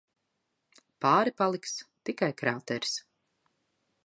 Pāri 1.05 1.33
paliks 1.43 1.77
tikai 2.11 2.33
krāteris. 2.43 2.99